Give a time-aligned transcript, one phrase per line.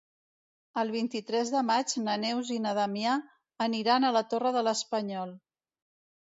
[0.83, 3.19] El vint-i-tres de maig na Neus i na Damià
[3.67, 5.37] aniran a la Torre de l'Espanyol.